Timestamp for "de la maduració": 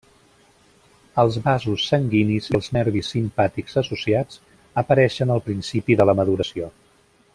6.01-6.73